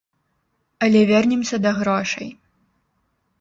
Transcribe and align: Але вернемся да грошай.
Але 0.87 1.01
вернемся 1.11 1.57
да 1.67 1.75
грошай. 1.81 2.29